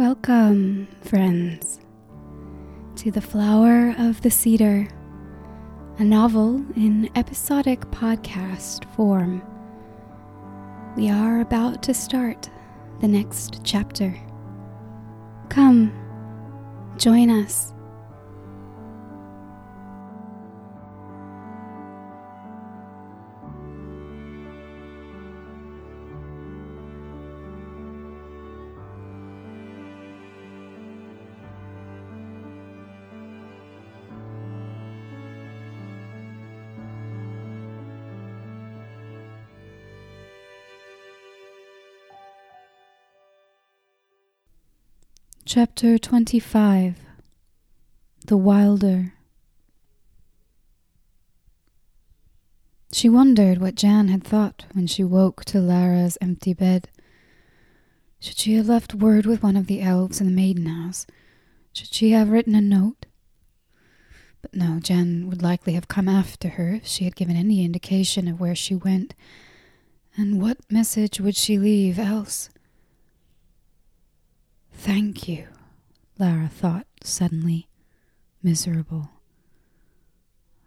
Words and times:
Welcome, 0.00 0.88
friends, 1.02 1.78
to 2.96 3.10
The 3.10 3.20
Flower 3.20 3.94
of 3.98 4.22
the 4.22 4.30
Cedar, 4.30 4.88
a 5.98 6.04
novel 6.04 6.64
in 6.74 7.10
episodic 7.16 7.80
podcast 7.90 8.86
form. 8.96 9.42
We 10.96 11.10
are 11.10 11.42
about 11.42 11.82
to 11.82 11.92
start 11.92 12.48
the 13.02 13.08
next 13.08 13.60
chapter. 13.62 14.18
Come, 15.50 15.92
join 16.96 17.28
us. 17.28 17.74
Chapter 45.46 45.98
25 45.98 47.00
The 48.26 48.36
Wilder 48.36 49.14
She 52.92 53.08
wondered 53.08 53.58
what 53.58 53.74
Jan 53.74 54.08
had 54.08 54.22
thought 54.22 54.66
when 54.74 54.86
she 54.86 55.02
woke 55.02 55.44
to 55.46 55.58
Lara's 55.58 56.18
empty 56.20 56.52
bed. 56.52 56.90
Should 58.20 58.38
she 58.38 58.54
have 58.54 58.68
left 58.68 58.94
word 58.94 59.26
with 59.26 59.42
one 59.42 59.56
of 59.56 59.66
the 59.66 59.80
elves 59.80 60.20
in 60.20 60.26
the 60.26 60.32
maiden 60.32 60.66
house? 60.66 61.06
Should 61.72 61.92
she 61.92 62.10
have 62.10 62.28
written 62.28 62.54
a 62.54 62.60
note? 62.60 63.06
But 64.42 64.54
no, 64.54 64.78
Jan 64.78 65.26
would 65.28 65.42
likely 65.42 65.72
have 65.72 65.88
come 65.88 66.08
after 66.08 66.50
her 66.50 66.74
if 66.74 66.86
she 66.86 67.04
had 67.04 67.16
given 67.16 67.34
any 67.34 67.64
indication 67.64 68.28
of 68.28 68.38
where 68.38 68.54
she 68.54 68.74
went. 68.74 69.14
And 70.16 70.40
what 70.40 70.58
message 70.70 71.18
would 71.18 71.34
she 71.34 71.58
leave 71.58 71.98
else? 71.98 72.50
Thank 74.82 75.28
you, 75.28 75.46
Lara 76.18 76.48
thought 76.48 76.86
suddenly, 77.04 77.68
miserable. 78.42 79.10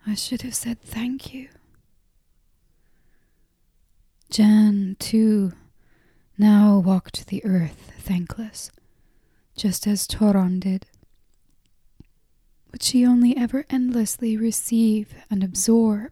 I 0.05 0.13
should 0.13 0.43
have 0.43 0.53
said 0.53 0.79
thank 0.79 1.33
you. 1.33 1.49
Jan, 4.29 4.97
too, 4.99 5.53
now 6.37 6.77
walked 6.77 7.25
the 7.25 7.43
earth 7.43 7.91
thankless, 7.97 8.71
just 9.55 9.87
as 9.87 10.05
Toron 10.05 10.59
did. 10.59 10.85
Would 12.71 12.83
she 12.83 13.03
only 13.07 13.35
ever 13.35 13.65
endlessly 13.71 14.37
receive 14.37 15.15
and 15.31 15.43
absorb, 15.43 16.11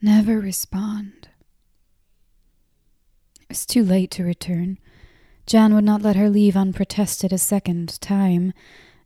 never 0.00 0.40
respond? 0.40 1.28
It 3.42 3.50
was 3.50 3.66
too 3.66 3.84
late 3.84 4.10
to 4.12 4.24
return. 4.24 4.78
Jan 5.48 5.74
would 5.74 5.84
not 5.84 6.02
let 6.02 6.16
her 6.16 6.28
leave 6.28 6.58
unprotested 6.58 7.32
a 7.32 7.38
second 7.38 7.98
time, 8.02 8.52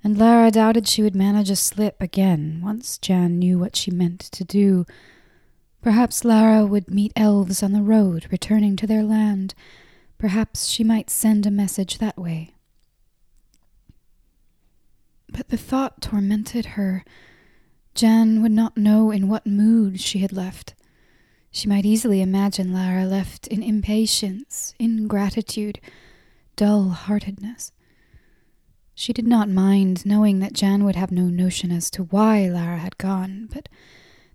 and 0.02 0.18
Lara 0.18 0.50
doubted 0.50 0.88
she 0.88 1.00
would 1.00 1.14
manage 1.14 1.50
a 1.50 1.54
slip 1.54 2.02
again 2.02 2.60
once 2.64 2.98
Jan 2.98 3.38
knew 3.38 3.60
what 3.60 3.76
she 3.76 3.92
meant 3.92 4.18
to 4.18 4.42
do. 4.42 4.84
Perhaps 5.82 6.24
Lara 6.24 6.66
would 6.66 6.90
meet 6.90 7.12
elves 7.14 7.62
on 7.62 7.70
the 7.70 7.80
road 7.80 8.26
returning 8.32 8.74
to 8.74 8.88
their 8.88 9.04
land. 9.04 9.54
Perhaps 10.18 10.66
she 10.66 10.82
might 10.82 11.10
send 11.10 11.46
a 11.46 11.50
message 11.50 11.98
that 11.98 12.18
way. 12.18 12.56
But 15.28 15.50
the 15.50 15.56
thought 15.56 16.02
tormented 16.02 16.66
her. 16.74 17.04
Jan 17.94 18.42
would 18.42 18.50
not 18.50 18.76
know 18.76 19.12
in 19.12 19.28
what 19.28 19.46
mood 19.46 20.00
she 20.00 20.18
had 20.18 20.32
left. 20.32 20.74
She 21.52 21.68
might 21.68 21.86
easily 21.86 22.20
imagine 22.20 22.74
Lara 22.74 23.04
left 23.04 23.46
in 23.46 23.62
impatience, 23.62 24.74
ingratitude, 24.80 25.78
dull 26.62 26.90
heartedness. 26.90 27.72
She 28.94 29.12
did 29.12 29.26
not 29.26 29.48
mind 29.48 30.06
knowing 30.06 30.38
that 30.38 30.52
Jan 30.52 30.84
would 30.84 30.94
have 30.94 31.10
no 31.10 31.24
notion 31.24 31.72
as 31.72 31.90
to 31.90 32.04
why 32.04 32.48
Lara 32.48 32.78
had 32.78 32.96
gone, 32.98 33.48
but 33.52 33.68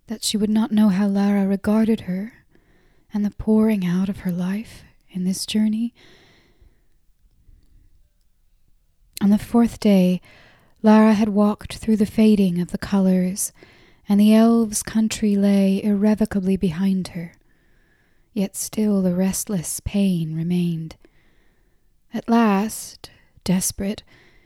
that 0.08 0.26
she 0.26 0.36
would 0.36 0.50
not 0.50 0.74
know 0.74 0.90
how 0.90 1.08
Lara 1.08 1.48
regarded 1.48 2.02
her 2.02 2.34
and 3.14 3.24
the 3.24 3.32
pouring 3.32 3.86
out 3.86 4.10
of 4.10 4.20
her 4.20 4.32
life 4.34 4.84
in 5.10 5.24
this 5.24 5.46
journey. 5.46 5.94
On 9.22 9.30
the 9.30 9.38
fourth 9.38 9.80
day, 9.80 10.20
Lara 10.84 11.14
had 11.14 11.30
walked 11.30 11.78
through 11.78 11.96
the 11.96 12.06
fading 12.06 12.60
of 12.60 12.72
the 12.72 12.78
colors, 12.78 13.54
and 14.10 14.20
the 14.20 14.36
elves' 14.36 14.84
country 14.84 15.38
lay 15.38 15.82
irrevocably 15.82 16.58
behind 16.58 17.08
her. 17.10 17.36
Yet 18.34 18.58
still 18.58 19.02
the 19.02 19.16
restless 19.16 19.80
pain 19.80 20.36
remained. 20.36 20.98
At 22.18 22.28
last, 22.28 23.12
desperate, 23.44 24.02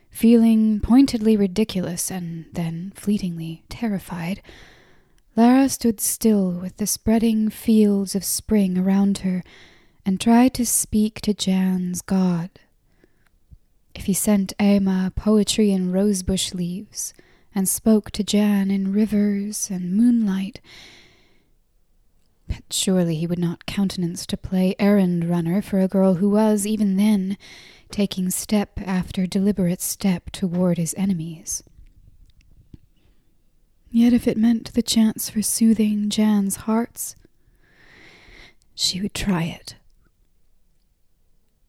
feeling 0.09 0.81
pointedly 0.81 1.37
ridiculous 1.37 2.11
and 2.11 2.47
then 2.51 2.91
fleetingly 2.97 3.63
terrified, 3.69 4.41
Lara 5.37 5.69
stood 5.69 6.01
still 6.01 6.51
with 6.51 6.75
the 6.75 6.85
spreading 6.85 7.49
fields 7.49 8.13
of 8.13 8.25
spring 8.25 8.77
around 8.77 9.19
her 9.19 9.41
and 10.05 10.19
tried 10.19 10.53
to 10.55 10.65
speak 10.65 11.21
to 11.21 11.33
Jan's 11.33 12.01
God. 12.01 12.49
If 13.95 14.03
he 14.03 14.13
sent 14.13 14.51
Emma 14.59 15.13
poetry 15.15 15.71
in 15.71 15.93
rosebush 15.93 16.53
leaves 16.53 17.13
and 17.55 17.69
spoke 17.69 18.11
to 18.11 18.23
Jan 18.23 18.69
in 18.69 18.91
rivers 18.91 19.69
and 19.71 19.95
moonlight, 19.95 20.59
but 22.51 22.73
surely 22.73 23.15
he 23.15 23.25
would 23.25 23.39
not 23.39 23.65
countenance 23.65 24.25
to 24.25 24.35
play 24.35 24.75
errand 24.77 25.23
runner 25.23 25.61
for 25.61 25.79
a 25.79 25.87
girl 25.87 26.15
who 26.15 26.29
was, 26.29 26.67
even 26.67 26.97
then, 26.97 27.37
taking 27.91 28.29
step 28.29 28.77
after 28.85 29.25
deliberate 29.25 29.79
step 29.79 30.29
toward 30.31 30.77
his 30.77 30.93
enemies. 30.97 31.63
Yet 33.89 34.11
if 34.11 34.27
it 34.27 34.35
meant 34.35 34.73
the 34.73 34.81
chance 34.81 35.29
for 35.29 35.41
soothing 35.41 36.09
Jan's 36.09 36.57
hearts, 36.57 37.15
she 38.75 39.01
would 39.01 39.13
try 39.13 39.43
it. 39.43 39.75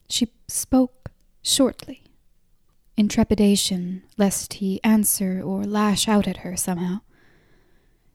She 0.08 0.32
spoke 0.48 1.12
shortly, 1.42 2.02
in 2.96 3.08
trepidation 3.08 4.02
lest 4.16 4.54
he 4.54 4.82
answer 4.82 5.40
or 5.40 5.62
lash 5.62 6.08
out 6.08 6.26
at 6.26 6.38
her 6.38 6.56
somehow. 6.56 7.02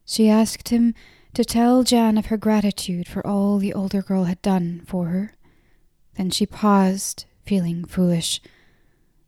She 0.05 0.27
asked 0.29 0.67
him 0.67 0.93
to 1.37 1.45
tell 1.45 1.83
Jan 1.83 2.17
of 2.17 2.25
her 2.25 2.37
gratitude 2.37 3.07
for 3.07 3.23
all 3.23 3.59
the 3.59 3.71
older 3.71 4.01
girl 4.01 4.23
had 4.23 4.41
done 4.41 4.81
for 4.87 5.05
her. 5.09 5.35
Then 6.15 6.31
she 6.31 6.47
paused, 6.47 7.25
feeling 7.45 7.85
foolish, 7.85 8.41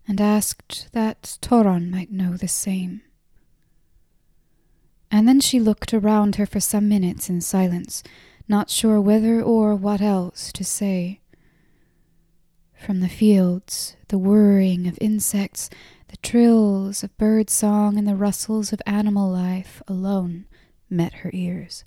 and 0.08 0.20
asked 0.20 0.90
that 0.94 1.38
Toron 1.40 1.92
might 1.92 2.12
know 2.12 2.36
the 2.36 2.48
same. 2.48 3.02
And 5.12 5.28
then 5.28 5.40
she 5.40 5.60
looked 5.60 5.94
around 5.94 6.38
her 6.38 6.48
for 6.48 6.60
some 6.60 6.90
minutes 6.90 7.30
in 7.30 7.42
silence, 7.42 8.02
not 8.48 8.72
sure 8.72 9.00
whether 9.00 9.40
or 9.40 9.76
what 9.76 10.02
else 10.02 10.52
to 10.54 10.64
say. 10.64 11.20
From 12.74 13.02
the 13.02 13.08
fields, 13.08 13.96
the 14.08 14.18
whirring 14.18 14.88
of 14.88 14.98
insects, 15.00 15.70
the 16.08 16.18
trills 16.18 17.04
of 17.04 17.16
bird 17.20 17.52
song, 17.52 18.00
and 18.00 18.08
the 18.08 18.16
rustles 18.16 18.74
of 18.74 18.82
animal 18.88 19.30
life 19.30 19.84
alone 19.88 20.46
met 20.90 21.14
her 21.14 21.30
ears. 21.36 21.84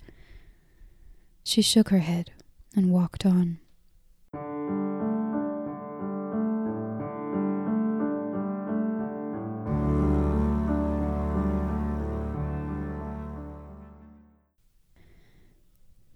She 1.45 1.63
shook 1.63 1.89
her 1.89 1.99
head 1.99 2.31
and 2.75 2.91
walked 2.91 3.27
on. 3.27 3.59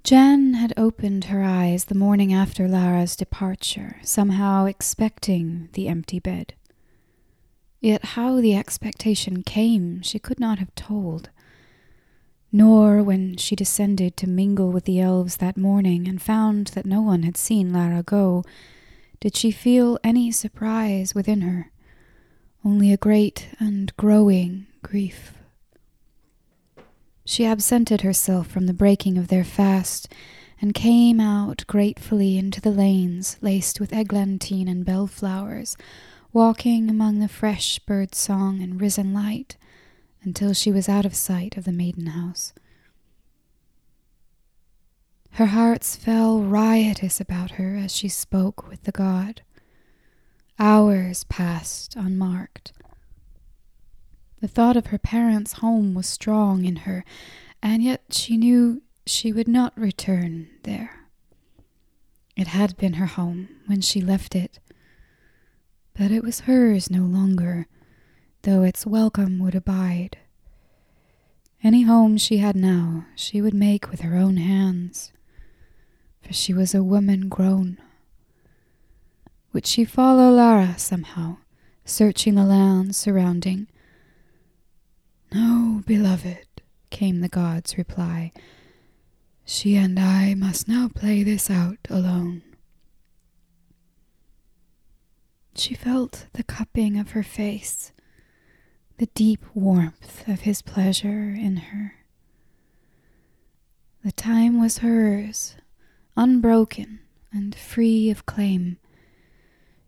Jan 0.06 0.54
had 0.54 0.72
opened 0.76 1.24
her 1.24 1.42
eyes 1.42 1.86
the 1.86 1.96
morning 1.96 2.32
after 2.32 2.68
Lara's 2.68 3.16
departure, 3.16 3.96
somehow 4.04 4.64
expecting 4.66 5.68
the 5.72 5.88
empty 5.88 6.20
bed. 6.20 6.54
Yet 7.80 8.04
how 8.04 8.40
the 8.40 8.54
expectation 8.54 9.42
came 9.42 10.02
she 10.02 10.20
could 10.20 10.38
not 10.38 10.60
have 10.60 10.72
told 10.76 11.30
nor 12.56 13.02
when 13.02 13.36
she 13.36 13.54
descended 13.54 14.16
to 14.16 14.26
mingle 14.26 14.72
with 14.72 14.86
the 14.86 14.98
elves 14.98 15.36
that 15.36 15.58
morning 15.58 16.08
and 16.08 16.22
found 16.22 16.68
that 16.68 16.86
no 16.86 17.02
one 17.02 17.22
had 17.22 17.36
seen 17.36 17.70
Lara 17.70 18.02
go, 18.02 18.42
did 19.20 19.36
she 19.36 19.50
feel 19.50 19.98
any 20.02 20.30
surprise 20.32 21.14
within 21.14 21.42
her, 21.42 21.70
only 22.64 22.90
a 22.90 22.96
great 22.96 23.50
and 23.58 23.94
growing 23.98 24.66
grief. 24.82 25.34
She 27.26 27.44
absented 27.44 28.00
herself 28.00 28.46
from 28.46 28.64
the 28.64 28.72
breaking 28.72 29.18
of 29.18 29.28
their 29.28 29.44
fast 29.44 30.10
and 30.58 30.72
came 30.72 31.20
out 31.20 31.62
gratefully 31.66 32.38
into 32.38 32.62
the 32.62 32.70
lanes 32.70 33.36
laced 33.42 33.80
with 33.80 33.92
eglantine 33.92 34.66
and 34.66 34.82
bellflowers, 34.82 35.76
walking 36.32 36.88
among 36.88 37.18
the 37.18 37.28
fresh 37.28 37.78
bird 37.80 38.14
song 38.14 38.62
and 38.62 38.80
risen 38.80 39.12
light 39.12 39.58
until 40.26 40.52
she 40.52 40.72
was 40.72 40.88
out 40.88 41.06
of 41.06 41.14
sight 41.14 41.56
of 41.56 41.64
the 41.64 41.72
maiden 41.72 42.08
house. 42.08 42.52
Her 45.30 45.46
hearts 45.46 45.94
fell 45.94 46.40
riotous 46.40 47.20
about 47.20 47.52
her 47.52 47.76
as 47.76 47.94
she 47.94 48.08
spoke 48.08 48.68
with 48.68 48.82
the 48.82 48.92
god. 48.92 49.42
Hours 50.58 51.24
passed 51.24 51.94
unmarked. 51.94 52.72
The 54.40 54.48
thought 54.48 54.76
of 54.76 54.86
her 54.86 54.98
parents' 54.98 55.54
home 55.54 55.94
was 55.94 56.06
strong 56.06 56.64
in 56.64 56.76
her, 56.76 57.04
and 57.62 57.82
yet 57.82 58.02
she 58.10 58.36
knew 58.36 58.82
she 59.06 59.32
would 59.32 59.48
not 59.48 59.78
return 59.78 60.48
there. 60.64 61.06
It 62.34 62.48
had 62.48 62.76
been 62.76 62.94
her 62.94 63.06
home 63.06 63.48
when 63.66 63.80
she 63.80 64.00
left 64.00 64.34
it, 64.34 64.58
but 65.94 66.10
it 66.10 66.24
was 66.24 66.40
hers 66.40 66.90
no 66.90 67.02
longer, 67.02 67.66
though 68.46 68.62
its 68.62 68.86
welcome 68.86 69.38
would 69.38 69.54
abide. 69.54 70.16
Any 71.62 71.82
home 71.82 72.16
she 72.16 72.38
had 72.38 72.56
now 72.56 73.04
she 73.14 73.42
would 73.42 73.54
make 73.54 73.90
with 73.90 74.00
her 74.00 74.16
own 74.16 74.38
hands 74.38 75.12
for 76.26 76.32
she 76.32 76.52
was 76.52 76.74
a 76.74 76.82
woman 76.82 77.28
grown. 77.28 77.78
Would 79.52 79.64
she 79.66 79.84
follow 79.84 80.30
Lara 80.30 80.74
somehow, 80.76 81.36
searching 81.84 82.34
the 82.34 82.44
land 82.44 82.96
surrounding? 82.96 83.68
No, 85.32 85.82
beloved, 85.86 86.46
came 86.90 87.20
the 87.20 87.28
god's 87.28 87.78
reply. 87.78 88.32
She 89.44 89.76
and 89.76 89.98
I 90.00 90.34
must 90.34 90.66
now 90.66 90.88
play 90.88 91.22
this 91.22 91.48
out 91.48 91.78
alone. 91.88 92.42
She 95.54 95.74
felt 95.74 96.26
the 96.32 96.42
cupping 96.42 96.98
of 96.98 97.10
her 97.12 97.22
face, 97.22 97.92
the 98.98 99.06
deep 99.14 99.44
warmth 99.54 100.26
of 100.26 100.40
his 100.40 100.62
pleasure 100.62 101.30
in 101.30 101.56
her. 101.56 101.94
The 104.02 104.12
time 104.12 104.60
was 104.60 104.78
hers, 104.78 105.56
unbroken 106.16 107.00
and 107.32 107.54
free 107.54 108.08
of 108.08 108.24
claim. 108.24 108.78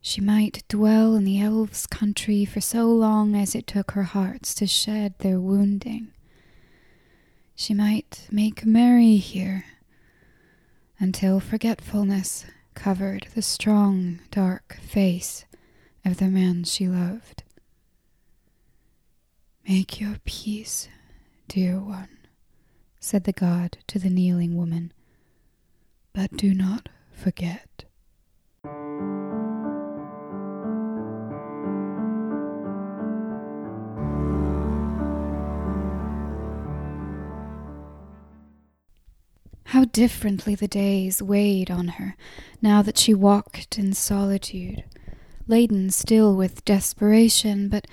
She 0.03 0.21
might 0.21 0.63
dwell 0.69 1.15
in 1.15 1.25
the 1.25 1.41
elves' 1.41 1.87
country 1.87 2.45
for 2.45 2.61
so 2.61 2.87
long 2.87 3.35
as 3.35 3.55
it 3.55 3.67
took 3.67 3.93
her 3.93 4.03
hearts 4.05 4.55
to 4.57 4.67
shed 4.67 5.15
their 5.19 5.41
wounding. 5.41 6.09
She 7.55 7.75
might 7.75 8.27
make 8.31 8.67
merry 8.67 9.17
here 9.17 9.65
until 11.01 11.41
forgetfulness 11.41 12.45
covered 12.75 13.29
the 13.35 13.43
strong, 13.43 14.21
dark 14.31 14.79
face 14.83 15.47
of 16.05 16.19
the 16.19 16.29
man 16.29 16.65
she 16.65 16.87
loved. 16.89 17.43
Make 19.69 20.01
your 20.01 20.17
peace, 20.25 20.89
dear 21.47 21.79
one, 21.79 22.09
said 23.01 23.25
the 23.25 23.33
god 23.33 23.77
to 23.89 23.99
the 23.99 24.09
kneeling 24.09 24.57
woman 24.57 24.95
but 26.15 26.35
do 26.39 26.55
not 26.55 26.89
forget. 27.13 27.85
How 39.65 39.85
differently 39.85 40.55
the 40.55 40.67
days 40.67 41.23
weighed 41.23 41.71
on 41.71 41.89
her 41.89 42.17
now 42.63 42.81
that 42.81 42.97
she 42.97 43.13
walked 43.13 43.79
in 43.79 43.93
solitude, 43.93 44.85
laden 45.47 45.91
still 45.91 46.35
with 46.35 46.65
desperation, 46.65 47.69
but 47.69 47.87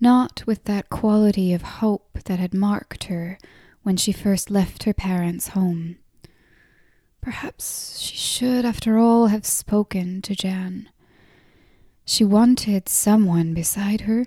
not 0.00 0.42
with 0.46 0.64
that 0.64 0.88
quality 0.88 1.52
of 1.52 1.62
hope 1.62 2.18
that 2.24 2.38
had 2.38 2.54
marked 2.54 3.04
her 3.04 3.38
when 3.82 3.96
she 3.96 4.12
first 4.12 4.50
left 4.50 4.84
her 4.84 4.94
parents' 4.94 5.48
home. 5.48 5.96
Perhaps 7.20 7.98
she 7.98 8.16
should, 8.16 8.64
after 8.64 8.96
all, 8.96 9.26
have 9.26 9.44
spoken 9.44 10.22
to 10.22 10.34
Jan. 10.34 10.88
She 12.04 12.24
wanted 12.24 12.88
someone 12.88 13.52
beside 13.52 14.02
her, 14.02 14.26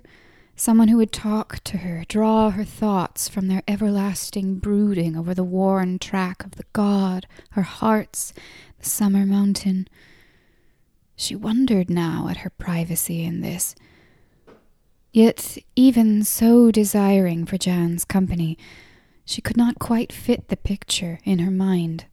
someone 0.55 0.89
who 0.89 0.97
would 0.97 1.11
talk 1.11 1.63
to 1.63 1.77
her, 1.77 2.05
draw 2.07 2.51
her 2.51 2.63
thoughts 2.63 3.27
from 3.27 3.47
their 3.47 3.63
everlasting 3.67 4.59
brooding 4.59 5.17
over 5.17 5.33
the 5.33 5.43
worn 5.43 5.97
track 5.97 6.45
of 6.45 6.51
the 6.51 6.65
god, 6.71 7.25
her 7.51 7.63
hearts, 7.63 8.31
the 8.79 8.87
summer 8.87 9.25
mountain. 9.25 9.87
She 11.15 11.35
wondered 11.35 11.89
now 11.89 12.27
at 12.29 12.37
her 12.37 12.51
privacy 12.51 13.23
in 13.23 13.41
this. 13.41 13.75
Yet, 15.13 15.59
even 15.75 16.23
so 16.23 16.71
desiring 16.71 17.45
for 17.45 17.59
Jan's 17.59 18.03
company, 18.03 18.57
she 19.23 19.41
could 19.41 19.55
not 19.55 19.77
quite 19.77 20.11
fit 20.11 20.47
the 20.47 20.57
picture 20.57 21.19
in 21.23 21.37
her 21.37 21.51
mind. 21.51 22.05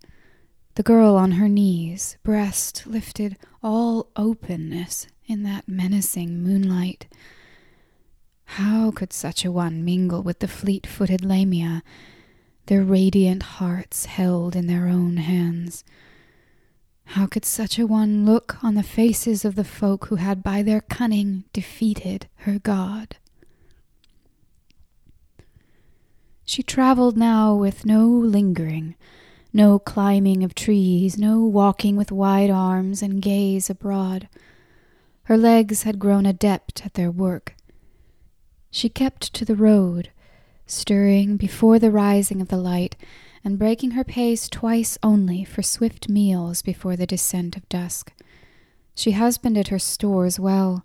The 0.74 0.82
girl 0.82 1.16
on 1.16 1.32
her 1.32 1.48
knees, 1.48 2.18
breast 2.22 2.86
lifted, 2.86 3.38
all 3.62 4.10
openness 4.16 5.06
in 5.26 5.44
that 5.44 5.66
menacing 5.66 6.42
moonlight. 6.42 7.08
How 8.44 8.90
could 8.90 9.14
such 9.14 9.46
a 9.46 9.52
one 9.52 9.82
mingle 9.82 10.22
with 10.22 10.40
the 10.40 10.48
fleet 10.48 10.86
footed 10.86 11.24
Lamia, 11.24 11.82
their 12.66 12.82
radiant 12.82 13.44
hearts 13.44 14.04
held 14.04 14.54
in 14.54 14.66
their 14.66 14.86
own 14.88 15.16
hands? 15.16 15.84
How 17.14 17.26
could 17.26 17.44
such 17.44 17.78
a 17.78 17.86
one 17.86 18.24
look 18.24 18.62
on 18.62 18.74
the 18.74 18.82
faces 18.82 19.44
of 19.44 19.54
the 19.54 19.64
folk 19.64 20.06
who 20.06 20.16
had 20.16 20.42
by 20.42 20.62
their 20.62 20.80
cunning 20.80 21.44
defeated 21.52 22.28
her 22.38 22.58
god? 22.58 23.16
She 26.44 26.62
travelled 26.62 27.16
now 27.16 27.54
with 27.54 27.86
no 27.86 28.06
lingering 28.06 28.94
no 29.52 29.78
climbing 29.78 30.44
of 30.44 30.54
trees, 30.54 31.18
no 31.18 31.40
walking 31.40 31.96
with 31.96 32.12
wide 32.12 32.50
arms 32.50 33.02
and 33.02 33.20
gaze 33.22 33.68
abroad. 33.68 34.28
Her 35.24 35.36
legs 35.36 35.82
had 35.82 35.98
grown 35.98 36.26
adept 36.26 36.84
at 36.84 36.94
their 36.94 37.10
work. 37.10 37.54
She 38.70 38.88
kept 38.88 39.32
to 39.34 39.44
the 39.44 39.56
road, 39.56 40.10
stirring 40.66 41.36
before 41.36 41.78
the 41.78 41.90
rising 41.90 42.40
of 42.40 42.48
the 42.48 42.56
light, 42.56 42.96
and 43.44 43.58
breaking 43.58 43.92
her 43.92 44.04
pace 44.04 44.48
twice 44.48 44.98
only 45.02 45.44
for 45.44 45.62
swift 45.62 46.08
meals 46.08 46.62
before 46.62 46.96
the 46.96 47.06
descent 47.06 47.56
of 47.56 47.68
dusk. 47.68 48.12
She 48.94 49.12
husbanded 49.12 49.68
her 49.68 49.78
stores 49.78 50.38
well. 50.38 50.84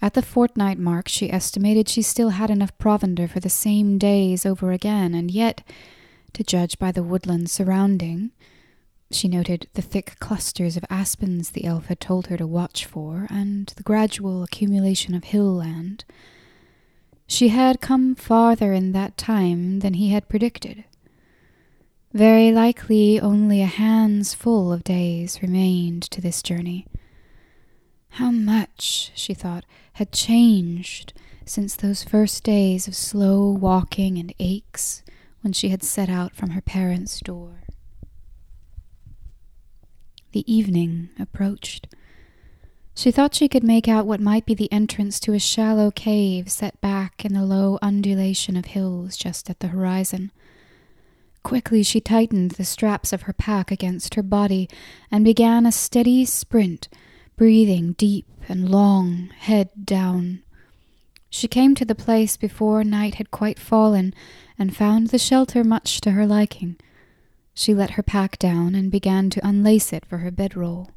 At 0.00 0.14
the 0.14 0.22
fortnight 0.22 0.78
mark, 0.78 1.06
she 1.08 1.30
estimated 1.30 1.88
she 1.88 2.02
still 2.02 2.30
had 2.30 2.50
enough 2.50 2.76
provender 2.78 3.28
for 3.28 3.40
the 3.40 3.50
same 3.50 3.98
days 3.98 4.46
over 4.46 4.72
again, 4.72 5.14
and 5.14 5.30
yet 5.30 5.62
to 6.32 6.42
judge 6.42 6.78
by 6.78 6.92
the 6.92 7.02
woodland 7.02 7.50
surrounding. 7.50 8.30
She 9.10 9.28
noted 9.28 9.68
the 9.74 9.82
thick 9.82 10.16
clusters 10.18 10.76
of 10.76 10.84
aspens 10.88 11.50
the 11.50 11.64
elf 11.66 11.86
had 11.86 12.00
told 12.00 12.28
her 12.28 12.36
to 12.38 12.46
watch 12.46 12.86
for, 12.86 13.26
and 13.28 13.66
the 13.76 13.82
gradual 13.82 14.42
accumulation 14.42 15.14
of 15.14 15.24
hill 15.24 15.54
land. 15.54 16.04
She 17.26 17.48
had 17.48 17.80
come 17.80 18.14
farther 18.14 18.72
in 18.72 18.92
that 18.92 19.16
time 19.16 19.80
than 19.80 19.94
he 19.94 20.10
had 20.10 20.28
predicted. 20.28 20.84
Very 22.12 22.52
likely 22.52 23.18
only 23.18 23.62
a 23.62 23.66
hand's 23.66 24.34
full 24.34 24.70
of 24.70 24.84
days 24.84 25.40
remained 25.40 26.02
to 26.10 26.20
this 26.20 26.42
journey. 26.42 26.86
How 28.10 28.30
much, 28.30 29.12
she 29.14 29.32
thought, 29.32 29.64
had 29.94 30.12
changed 30.12 31.14
since 31.46 31.74
those 31.74 32.04
first 32.04 32.44
days 32.44 32.86
of 32.86 32.94
slow 32.94 33.48
walking 33.50 34.18
and 34.18 34.34
aches 34.38 35.02
when 35.40 35.54
she 35.54 35.70
had 35.70 35.82
set 35.82 36.10
out 36.10 36.36
from 36.36 36.50
her 36.50 36.60
parents' 36.60 37.18
door. 37.20 37.62
The 40.32 40.52
evening 40.52 41.08
approached. 41.18 41.88
She 42.94 43.10
thought 43.10 43.34
she 43.34 43.48
could 43.48 43.64
make 43.64 43.88
out 43.88 44.06
what 44.06 44.20
might 44.20 44.44
be 44.44 44.54
the 44.54 44.70
entrance 44.70 45.18
to 45.20 45.32
a 45.32 45.38
shallow 45.38 45.90
cave 45.90 46.50
set 46.50 46.78
back 46.82 47.24
in 47.24 47.32
the 47.32 47.44
low 47.44 47.78
undulation 47.80 48.54
of 48.56 48.66
hills 48.66 49.16
just 49.16 49.48
at 49.48 49.60
the 49.60 49.68
horizon. 49.68 50.30
Quickly 51.42 51.82
she 51.82 52.00
tightened 52.00 52.52
the 52.52 52.64
straps 52.64 53.12
of 53.12 53.22
her 53.22 53.32
pack 53.32 53.70
against 53.70 54.14
her 54.14 54.22
body 54.22 54.68
and 55.10 55.24
began 55.24 55.66
a 55.66 55.72
steady 55.72 56.24
sprint, 56.24 56.88
breathing 57.36 57.92
deep 57.94 58.26
and 58.48 58.68
long, 58.68 59.30
head 59.38 59.70
down. 59.84 60.42
She 61.28 61.48
came 61.48 61.74
to 61.74 61.84
the 61.84 61.94
place 61.94 62.36
before 62.36 62.84
night 62.84 63.14
had 63.14 63.30
quite 63.30 63.58
fallen 63.58 64.14
and 64.58 64.76
found 64.76 65.08
the 65.08 65.18
shelter 65.18 65.64
much 65.64 66.00
to 66.02 66.12
her 66.12 66.26
liking. 66.26 66.76
She 67.54 67.74
let 67.74 67.92
her 67.92 68.02
pack 68.02 68.38
down 68.38 68.74
and 68.74 68.90
began 68.90 69.30
to 69.30 69.46
unlace 69.46 69.92
it 69.92 70.06
for 70.06 70.18
her 70.18 70.30
bedroll. 70.30 70.90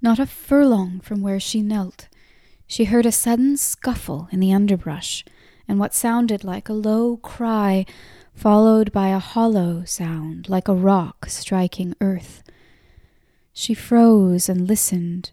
Not 0.00 0.18
a 0.18 0.26
furlong 0.26 1.00
from 1.00 1.22
where 1.22 1.38
she 1.38 1.62
knelt, 1.62 2.08
she 2.66 2.84
heard 2.84 3.04
a 3.04 3.12
sudden 3.12 3.56
scuffle 3.56 4.28
in 4.32 4.40
the 4.40 4.52
underbrush, 4.52 5.24
and 5.72 5.80
what 5.80 5.94
sounded 5.94 6.44
like 6.44 6.68
a 6.68 6.74
low 6.74 7.16
cry, 7.16 7.86
followed 8.34 8.92
by 8.92 9.08
a 9.08 9.18
hollow 9.18 9.82
sound 9.86 10.46
like 10.46 10.68
a 10.68 10.74
rock 10.74 11.24
striking 11.30 11.94
earth. 11.98 12.42
She 13.54 13.72
froze 13.72 14.50
and 14.50 14.68
listened. 14.68 15.30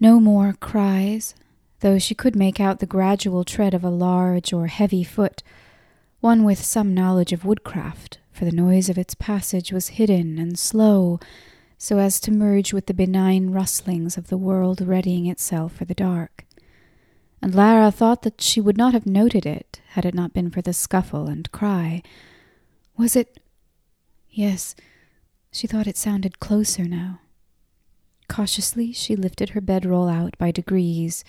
No 0.00 0.18
more 0.18 0.52
cries, 0.52 1.36
though 1.78 2.00
she 2.00 2.16
could 2.16 2.34
make 2.34 2.58
out 2.58 2.80
the 2.80 2.86
gradual 2.86 3.44
tread 3.44 3.72
of 3.72 3.84
a 3.84 3.88
large 3.88 4.52
or 4.52 4.66
heavy 4.66 5.04
foot, 5.04 5.44
one 6.18 6.42
with 6.42 6.64
some 6.64 6.92
knowledge 6.92 7.32
of 7.32 7.44
woodcraft, 7.44 8.18
for 8.32 8.46
the 8.46 8.50
noise 8.50 8.88
of 8.88 8.98
its 8.98 9.14
passage 9.14 9.70
was 9.70 9.90
hidden 9.90 10.40
and 10.40 10.58
slow, 10.58 11.20
so 11.76 12.00
as 12.00 12.18
to 12.18 12.32
merge 12.32 12.72
with 12.72 12.86
the 12.86 12.94
benign 12.94 13.50
rustlings 13.50 14.18
of 14.18 14.26
the 14.26 14.36
world 14.36 14.80
readying 14.80 15.26
itself 15.26 15.72
for 15.72 15.84
the 15.84 15.94
dark. 15.94 16.47
And 17.40 17.54
Lara 17.54 17.90
thought 17.90 18.22
that 18.22 18.40
she 18.40 18.60
would 18.60 18.76
not 18.76 18.92
have 18.94 19.06
noted 19.06 19.46
it 19.46 19.80
had 19.90 20.04
it 20.04 20.14
not 20.14 20.32
been 20.32 20.50
for 20.50 20.60
the 20.60 20.72
scuffle 20.72 21.28
and 21.28 21.50
cry. 21.52 22.02
Was 22.96 23.14
it? 23.14 23.40
Yes, 24.28 24.74
she 25.50 25.66
thought 25.66 25.86
it 25.86 25.96
sounded 25.96 26.40
closer 26.40 26.84
now. 26.84 27.20
Cautiously, 28.28 28.92
she 28.92 29.16
lifted 29.16 29.50
her 29.50 29.60
bedroll 29.60 30.08
out 30.08 30.36
by 30.36 30.50
degrees, 30.50 31.24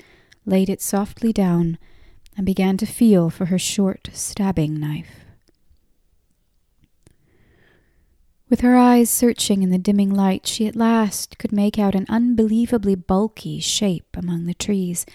laid 0.45 0.69
it 0.69 0.81
softly 0.81 1.31
down, 1.31 1.77
and 2.35 2.45
began 2.45 2.77
to 2.77 2.85
feel 2.85 3.29
for 3.29 3.45
her 3.45 3.59
short 3.59 4.09
stabbing 4.13 4.79
knife. 4.79 5.25
With 8.49 8.61
her 8.61 8.75
eyes 8.75 9.11
searching 9.11 9.61
in 9.61 9.69
the 9.69 9.77
dimming 9.77 10.11
light, 10.11 10.47
she 10.47 10.65
at 10.65 10.75
last 10.75 11.37
could 11.37 11.51
make 11.51 11.77
out 11.77 11.93
an 11.93 12.07
unbelievably 12.09 12.95
bulky 12.95 13.59
shape 13.59 14.17
among 14.17 14.45
the 14.45 14.55
trees. 14.55 15.05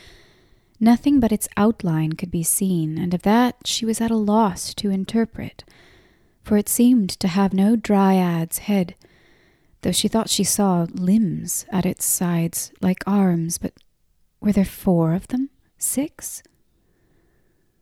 Nothing 0.84 1.18
but 1.18 1.32
its 1.32 1.48
outline 1.56 2.12
could 2.12 2.30
be 2.30 2.42
seen, 2.42 2.98
and 2.98 3.14
of 3.14 3.22
that 3.22 3.56
she 3.64 3.86
was 3.86 4.02
at 4.02 4.10
a 4.10 4.16
loss 4.16 4.74
to 4.74 4.90
interpret, 4.90 5.64
for 6.42 6.58
it 6.58 6.68
seemed 6.68 7.08
to 7.08 7.26
have 7.26 7.54
no 7.54 7.74
dryad's 7.74 8.58
head, 8.58 8.94
though 9.80 9.92
she 9.92 10.08
thought 10.08 10.28
she 10.28 10.44
saw 10.44 10.86
limbs 10.92 11.64
at 11.70 11.86
its 11.86 12.04
sides 12.04 12.70
like 12.82 13.02
arms, 13.06 13.56
but 13.56 13.72
were 14.42 14.52
there 14.52 14.66
four 14.66 15.14
of 15.14 15.28
them? 15.28 15.48
Six? 15.78 16.42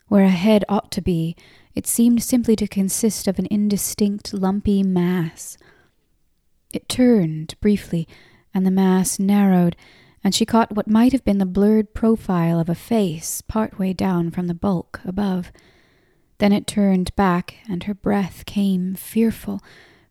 Where 0.07 0.27
a 0.27 0.31
head 0.31 0.65
ought 0.69 0.93
to 0.93 1.03
be, 1.03 1.35
it 1.75 1.89
seemed 1.89 2.23
simply 2.23 2.55
to 2.55 2.69
consist 2.69 3.27
of 3.27 3.41
an 3.41 3.49
indistinct, 3.51 4.33
lumpy 4.33 4.85
mass. 4.85 5.59
It 6.73 6.89
turned 6.89 7.57
briefly, 7.61 8.07
and 8.55 8.65
the 8.65 8.71
mass 8.71 9.19
narrowed, 9.19 9.75
and 10.25 10.35
she 10.35 10.47
caught 10.47 10.75
what 10.75 10.89
might 10.89 11.13
have 11.13 11.25
been 11.25 11.39
the 11.39 11.47
blurred 11.47 11.95
profile 11.95 12.61
of 12.61 12.69
a 12.69 12.75
face 12.75 13.41
part 13.43 13.79
way 13.79 13.93
down 13.93 14.31
from 14.31 14.47
the 14.47 14.55
bulk 14.55 15.01
above. 15.05 15.51
Then 16.39 16.53
it 16.53 16.67
turned 16.67 17.15
back, 17.17 17.57
and 17.69 17.85
her 17.85 17.95
breath 17.95 18.45
came 18.47 18.95
fearful, 18.95 19.61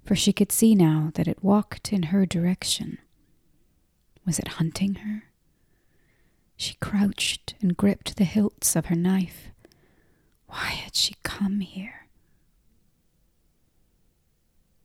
for 0.03 0.15
she 0.15 0.33
could 0.33 0.51
see 0.51 0.75
now 0.75 1.11
that 1.15 1.27
it 1.27 1.43
walked 1.43 1.93
in 1.93 2.03
her 2.03 2.25
direction. 2.25 2.97
Was 4.25 4.39
it 4.39 4.47
hunting 4.49 4.95
her? 4.95 5.23
She 6.55 6.75
crouched 6.75 7.55
and 7.61 7.75
gripped 7.75 8.17
the 8.17 8.23
hilts 8.23 8.75
of 8.75 8.85
her 8.87 8.95
knife. 8.95 9.49
Why 10.47 10.67
had 10.69 10.95
she 10.95 11.15
come 11.23 11.61
here? 11.61 12.07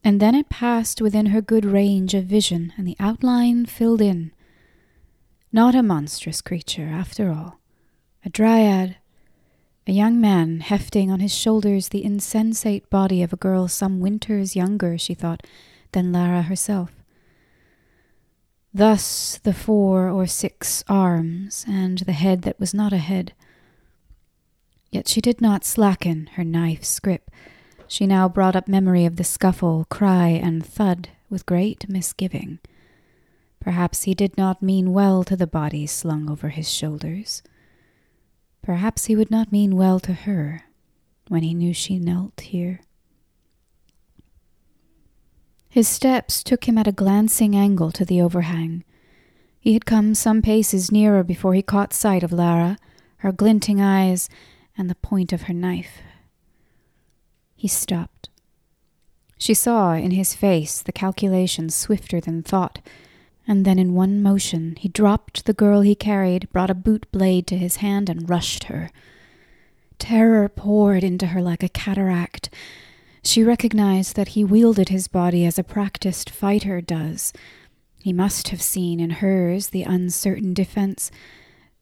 And 0.02 0.20
then 0.20 0.34
it 0.36 0.48
passed 0.48 1.00
within 1.00 1.26
her 1.26 1.40
good 1.40 1.64
range 1.64 2.14
of 2.14 2.24
vision, 2.24 2.72
and 2.76 2.86
the 2.86 2.96
outline 3.00 3.66
filled 3.66 4.00
in. 4.00 4.32
Not 5.56 5.74
a 5.74 5.82
monstrous 5.82 6.42
creature, 6.42 6.84
after 6.84 7.30
all. 7.30 7.60
A 8.26 8.28
dryad. 8.28 8.98
A 9.86 9.92
young 9.92 10.20
man 10.20 10.60
hefting 10.60 11.10
on 11.10 11.20
his 11.20 11.34
shoulders 11.34 11.88
the 11.88 12.04
insensate 12.04 12.90
body 12.90 13.22
of 13.22 13.32
a 13.32 13.38
girl 13.38 13.66
some 13.66 13.98
winters 13.98 14.54
younger, 14.54 14.98
she 14.98 15.14
thought, 15.14 15.46
than 15.92 16.12
Lara 16.12 16.42
herself. 16.42 16.90
Thus 18.74 19.40
the 19.44 19.54
four 19.54 20.10
or 20.10 20.26
six 20.26 20.84
arms, 20.90 21.64
and 21.66 22.00
the 22.00 22.12
head 22.12 22.42
that 22.42 22.60
was 22.60 22.74
not 22.74 22.92
a 22.92 22.98
head. 22.98 23.32
Yet 24.90 25.08
she 25.08 25.22
did 25.22 25.40
not 25.40 25.64
slacken 25.64 26.28
her 26.34 26.44
knife's 26.44 27.00
grip. 27.00 27.30
She 27.88 28.06
now 28.06 28.28
brought 28.28 28.56
up 28.56 28.68
memory 28.68 29.06
of 29.06 29.16
the 29.16 29.24
scuffle, 29.24 29.86
cry, 29.88 30.28
and 30.28 30.66
thud 30.66 31.08
with 31.30 31.46
great 31.46 31.88
misgiving. 31.88 32.58
Perhaps 33.66 34.04
he 34.04 34.14
did 34.14 34.38
not 34.38 34.62
mean 34.62 34.92
well 34.92 35.24
to 35.24 35.34
the 35.34 35.44
body 35.44 35.88
slung 35.88 36.30
over 36.30 36.50
his 36.50 36.70
shoulders. 36.70 37.42
Perhaps 38.62 39.06
he 39.06 39.16
would 39.16 39.28
not 39.28 39.50
mean 39.50 39.74
well 39.74 39.98
to 39.98 40.12
her 40.12 40.62
when 41.26 41.42
he 41.42 41.52
knew 41.52 41.74
she 41.74 41.98
knelt 41.98 42.42
here. 42.42 42.80
His 45.68 45.88
steps 45.88 46.44
took 46.44 46.68
him 46.68 46.78
at 46.78 46.86
a 46.86 46.92
glancing 46.92 47.56
angle 47.56 47.90
to 47.90 48.04
the 48.04 48.20
overhang. 48.22 48.84
He 49.58 49.72
had 49.72 49.84
come 49.84 50.14
some 50.14 50.42
paces 50.42 50.92
nearer 50.92 51.24
before 51.24 51.54
he 51.54 51.60
caught 51.60 51.92
sight 51.92 52.22
of 52.22 52.32
Lara, 52.32 52.78
her 53.16 53.32
glinting 53.32 53.80
eyes, 53.80 54.28
and 54.78 54.88
the 54.88 54.94
point 54.94 55.32
of 55.32 55.42
her 55.42 55.52
knife. 55.52 56.02
He 57.56 57.66
stopped. 57.66 58.28
She 59.38 59.54
saw 59.54 59.94
in 59.94 60.12
his 60.12 60.36
face 60.36 60.80
the 60.80 60.92
calculation 60.92 61.68
swifter 61.68 62.20
than 62.20 62.44
thought, 62.44 62.78
and 63.46 63.64
then 63.64 63.78
in 63.78 63.94
one 63.94 64.22
motion 64.22 64.76
he 64.78 64.88
dropped 64.88 65.44
the 65.44 65.52
girl 65.52 65.80
he 65.80 65.94
carried, 65.94 66.50
brought 66.52 66.70
a 66.70 66.74
boot 66.74 67.10
blade 67.12 67.46
to 67.46 67.56
his 67.56 67.76
hand, 67.76 68.08
and 68.08 68.28
rushed 68.28 68.64
her. 68.64 68.90
Terror 69.98 70.48
poured 70.48 71.04
into 71.04 71.28
her 71.28 71.40
like 71.40 71.62
a 71.62 71.68
cataract. 71.68 72.50
She 73.22 73.42
recognized 73.42 74.16
that 74.16 74.28
he 74.28 74.44
wielded 74.44 74.88
his 74.88 75.08
body 75.08 75.44
as 75.44 75.58
a 75.58 75.64
practiced 75.64 76.30
fighter 76.30 76.80
does. 76.80 77.32
He 78.02 78.12
must 78.12 78.48
have 78.48 78.62
seen 78.62 79.00
in 79.00 79.10
hers 79.10 79.68
the 79.68 79.82
uncertain 79.82 80.54
defense 80.54 81.10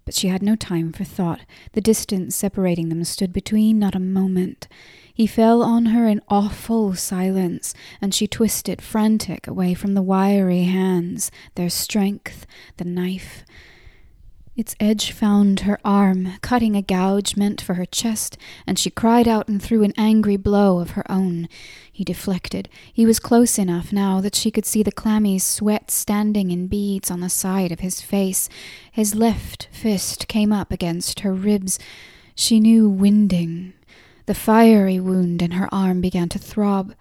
but 0.04 0.14
she 0.14 0.28
had 0.28 0.42
no 0.42 0.56
time 0.56 0.92
for 0.92 1.04
thought. 1.04 1.40
The 1.72 1.80
distance 1.80 2.36
separating 2.36 2.88
them 2.88 3.04
stood 3.04 3.32
between 3.32 3.78
not 3.78 3.94
a 3.94 4.00
moment. 4.00 4.68
He 5.14 5.26
fell 5.26 5.62
on 5.62 5.86
her 5.86 6.06
in 6.06 6.20
awful 6.28 6.94
silence, 6.94 7.72
and 8.00 8.12
she 8.12 8.26
twisted, 8.26 8.82
frantic, 8.82 9.46
away 9.46 9.72
from 9.72 9.94
the 9.94 10.02
wiry 10.02 10.64
hands, 10.64 11.30
their 11.54 11.70
strength, 11.70 12.46
the 12.76 12.84
knife, 12.84 13.44
its 14.56 14.76
edge 14.78 15.10
found 15.10 15.60
her 15.60 15.80
arm, 15.84 16.34
cutting 16.40 16.76
a 16.76 16.82
gouge 16.82 17.36
meant 17.36 17.60
for 17.60 17.74
her 17.74 17.84
chest, 17.84 18.38
and 18.68 18.78
she 18.78 18.88
cried 18.88 19.26
out 19.26 19.48
and 19.48 19.60
threw 19.60 19.82
an 19.82 19.92
angry 19.96 20.36
blow 20.36 20.78
of 20.78 20.90
her 20.90 21.10
own. 21.10 21.48
He 21.92 22.04
deflected. 22.04 22.68
He 22.92 23.04
was 23.04 23.18
close 23.18 23.58
enough 23.58 23.92
now 23.92 24.20
that 24.20 24.36
she 24.36 24.52
could 24.52 24.64
see 24.64 24.84
the 24.84 24.92
clammy 24.92 25.40
sweat 25.40 25.90
standing 25.90 26.52
in 26.52 26.68
beads 26.68 27.10
on 27.10 27.18
the 27.18 27.28
side 27.28 27.72
of 27.72 27.80
his 27.80 28.00
face. 28.00 28.48
His 28.92 29.16
left 29.16 29.68
fist 29.72 30.28
came 30.28 30.52
up 30.52 30.70
against 30.70 31.20
her 31.20 31.34
ribs. 31.34 31.80
She 32.36 32.60
knew 32.60 32.88
winding. 32.88 33.72
The 34.26 34.34
fiery 34.34 34.98
wound 34.98 35.42
in 35.42 35.52
her 35.52 35.68
arm 35.72 36.00
began 36.00 36.30
to 36.30 36.38
throb. 36.38 36.94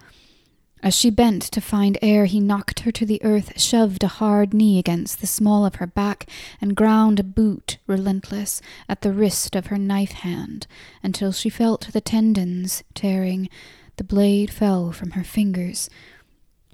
As 0.82 0.94
she 0.94 1.08
bent 1.08 1.42
to 1.44 1.62
find 1.62 1.96
air, 2.02 2.26
he 2.26 2.38
knocked 2.38 2.80
her 2.80 2.92
to 2.92 3.06
the 3.06 3.22
earth, 3.24 3.58
shoved 3.58 4.04
a 4.04 4.08
hard 4.08 4.52
knee 4.52 4.78
against 4.78 5.22
the 5.22 5.26
small 5.26 5.64
of 5.64 5.76
her 5.76 5.86
back, 5.86 6.28
and 6.60 6.76
ground 6.76 7.18
a 7.18 7.24
boot, 7.24 7.78
relentless, 7.86 8.60
at 8.86 9.00
the 9.00 9.12
wrist 9.12 9.56
of 9.56 9.66
her 9.66 9.78
knife 9.78 10.12
hand, 10.12 10.66
until 11.02 11.32
she 11.32 11.48
felt 11.48 11.90
the 11.92 12.02
tendons 12.02 12.84
tearing. 12.92 13.48
The 13.96 14.04
blade 14.04 14.50
fell 14.50 14.92
from 14.92 15.12
her 15.12 15.24
fingers. 15.24 15.88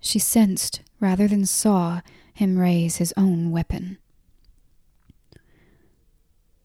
She 0.00 0.18
sensed, 0.18 0.80
rather 0.98 1.28
than 1.28 1.46
saw, 1.46 2.00
him 2.34 2.58
raise 2.58 2.96
his 2.96 3.14
own 3.16 3.52
weapon. 3.52 3.98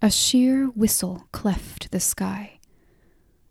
A 0.02 0.10
sheer 0.10 0.66
whistle 0.70 1.28
cleft 1.32 1.92
the 1.92 2.00
sky 2.00 2.55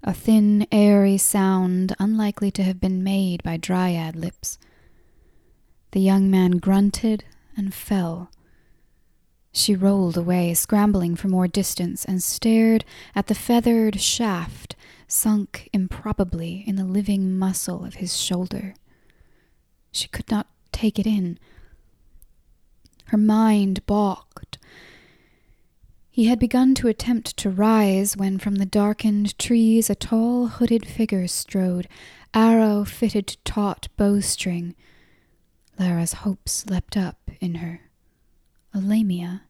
a 0.05 0.13
thin, 0.13 0.67
airy 0.71 1.17
sound 1.17 1.97
unlikely 1.99 2.51
to 2.51 2.63
have 2.63 2.79
been 2.79 3.03
made 3.03 3.43
by 3.43 3.57
dryad 3.57 4.15
lips. 4.15 4.59
The 5.93 6.01
young 6.01 6.31
man 6.31 6.59
grunted 6.59 7.25
and 7.57 7.73
fell. 7.73 8.31
She 9.51 9.75
rolled 9.75 10.19
away, 10.19 10.53
scrambling 10.53 11.17
for 11.17 11.29
more 11.29 11.49
distance, 11.49 12.05
and 12.05 12.23
stared 12.23 12.85
at 13.15 13.29
the 13.29 13.35
feathered 13.35 14.01
shaft 14.01 14.77
sunk 15.09 15.71
improbably 15.73 16.65
in 16.67 16.77
the 16.77 16.85
living 16.85 17.39
muscle 17.39 17.85
of 17.85 17.95
his 17.95 18.21
shoulder. 18.21 18.75
She 19.91 20.09
could 20.09 20.31
not 20.31 20.49
take 20.73 20.99
it 20.99 21.07
in. 21.07 21.39
Her 23.07 23.17
mind 23.17 23.87
balked 23.87 24.59
he 26.15 26.27
had 26.27 26.39
begun 26.39 26.77
to 26.77 26.87
attempt 26.87 27.37
to 27.37 27.51
rise 27.51 28.17
when 28.17 28.39
from 28.39 28.55
the 28.55 28.65
darkened 28.65 29.37
trees 29.37 29.91
a 29.91 29.97
tall 29.97 30.47
hooded 30.47 30.87
figure 30.87 31.27
strode, 31.27 31.89
arrow 32.33 32.85
fitted 32.85 33.27
to 33.27 33.37
taut 33.39 33.89
bowstring. 33.97 34.77
Lara's 35.77 36.13
hopes 36.13 36.67
leapt 36.71 36.97
up 36.97 37.33
in 37.41 37.57
her. 37.57 37.81
A 38.73 38.79
Lamia. 38.79 39.43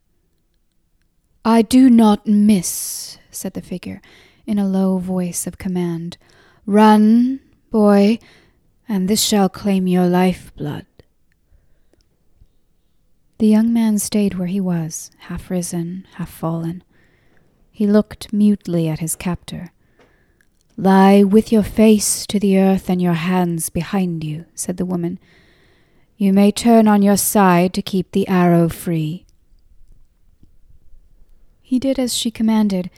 I 1.44 1.60
do 1.60 1.90
not 1.90 2.26
miss, 2.26 3.18
said 3.30 3.52
the 3.52 3.60
figure, 3.60 4.00
in 4.46 4.58
a 4.58 4.66
low 4.66 4.96
voice 4.96 5.46
of 5.46 5.58
command. 5.58 6.16
Run, 6.64 7.40
boy, 7.70 8.18
and 8.88 9.06
this 9.06 9.22
shall 9.22 9.50
claim 9.50 9.86
your 9.86 10.06
life 10.06 10.50
blood. 10.56 10.86
The 13.44 13.50
young 13.50 13.74
man 13.74 13.98
stayed 13.98 14.38
where 14.38 14.46
he 14.46 14.58
was, 14.58 15.10
half 15.28 15.50
risen, 15.50 16.06
half 16.14 16.30
fallen. 16.30 16.82
He 17.70 17.86
looked 17.86 18.32
mutely 18.32 18.88
at 18.88 19.00
his 19.00 19.14
captor. 19.14 19.70
Lie 20.78 21.24
with 21.24 21.52
your 21.52 21.62
face 21.62 22.26
to 22.28 22.40
the 22.40 22.58
earth 22.58 22.88
and 22.88 23.02
your 23.02 23.12
hands 23.12 23.68
behind 23.68 24.24
you, 24.24 24.46
said 24.54 24.78
the 24.78 24.86
woman. 24.86 25.18
You 26.16 26.32
may 26.32 26.52
turn 26.52 26.88
on 26.88 27.02
your 27.02 27.18
side 27.18 27.74
to 27.74 27.82
keep 27.82 28.12
the 28.12 28.26
arrow 28.28 28.70
free. 28.70 29.26
He 31.60 31.78
did 31.78 31.98
as 31.98 32.14
she 32.14 32.30
commanded, 32.30 32.88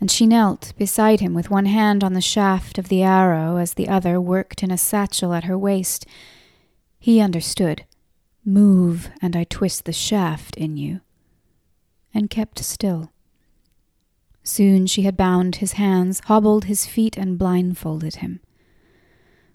and 0.00 0.12
she 0.12 0.28
knelt 0.28 0.74
beside 0.78 1.18
him 1.18 1.34
with 1.34 1.50
one 1.50 1.66
hand 1.66 2.04
on 2.04 2.12
the 2.12 2.20
shaft 2.20 2.78
of 2.78 2.88
the 2.88 3.02
arrow 3.02 3.56
as 3.56 3.74
the 3.74 3.88
other 3.88 4.20
worked 4.20 4.62
in 4.62 4.70
a 4.70 4.78
satchel 4.78 5.34
at 5.34 5.42
her 5.42 5.58
waist. 5.58 6.06
He 7.00 7.20
understood. 7.20 7.84
Move, 8.48 9.10
and 9.20 9.36
I 9.36 9.44
twist 9.44 9.84
the 9.84 9.92
shaft 9.92 10.56
in 10.56 10.78
you. 10.78 11.02
And 12.14 12.30
kept 12.30 12.58
still. 12.60 13.12
Soon 14.42 14.86
she 14.86 15.02
had 15.02 15.18
bound 15.18 15.56
his 15.56 15.72
hands, 15.72 16.22
hobbled 16.24 16.64
his 16.64 16.86
feet, 16.86 17.18
and 17.18 17.38
blindfolded 17.38 18.16
him. 18.16 18.40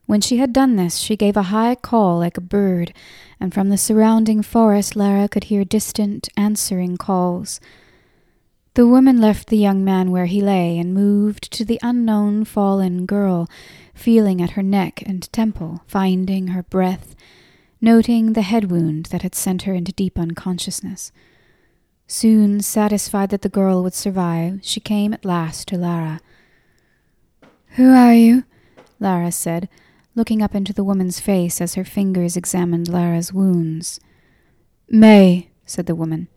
When 0.05 0.21
she 0.21 0.37
had 0.37 0.53
done 0.53 0.75
this, 0.75 0.97
she 0.97 1.17
gave 1.17 1.35
a 1.35 1.49
high 1.49 1.73
call 1.73 2.19
like 2.19 2.37
a 2.37 2.41
bird, 2.41 2.93
and 3.39 3.51
from 3.51 3.69
the 3.69 3.79
surrounding 3.79 4.43
forest 4.43 4.95
Lara 4.95 5.27
could 5.27 5.45
hear 5.45 5.65
distant, 5.65 6.29
answering 6.37 6.97
calls. 6.97 7.59
The 8.75 8.85
woman 8.85 9.19
left 9.19 9.47
the 9.47 9.57
young 9.57 9.83
man 9.83 10.11
where 10.11 10.27
he 10.27 10.39
lay 10.39 10.77
and 10.77 10.93
moved 10.93 11.51
to 11.53 11.65
the 11.65 11.79
unknown 11.81 12.45
fallen 12.45 13.07
girl, 13.07 13.49
feeling 13.95 14.39
at 14.39 14.51
her 14.51 14.61
neck 14.61 15.01
and 15.03 15.33
temple, 15.33 15.81
finding 15.87 16.49
her 16.49 16.61
breath, 16.61 17.15
noting 17.83 18.31
the 18.31 18.41
head 18.43 18.71
wound 18.71 19.07
that 19.07 19.23
had 19.23 19.35
sent 19.35 19.63
her 19.63 19.73
into 19.73 19.91
deep 19.91 20.17
unconsciousness. 20.17 21.11
Soon, 22.07 22.61
satisfied 22.61 23.29
that 23.29 23.41
the 23.41 23.49
girl 23.49 23.83
would 23.83 23.93
survive, 23.93 24.59
she 24.63 24.79
came 24.79 25.13
at 25.13 25.25
last 25.25 25.67
to 25.67 25.77
Lara. 25.77 26.21
Who 27.75 27.93
are 27.93 28.13
you? 28.13 28.45
Lara 29.01 29.33
said, 29.33 29.67
looking 30.15 30.41
up 30.41 30.55
into 30.55 30.71
the 30.71 30.83
woman's 30.83 31.19
face 31.19 31.59
as 31.59 31.75
her 31.75 31.83
fingers 31.83 32.37
examined 32.37 32.87
Lara's 32.87 33.33
wounds. 33.33 33.99
May, 34.87 35.49
said 35.65 35.85
the 35.85 35.95
woman. 35.95 36.29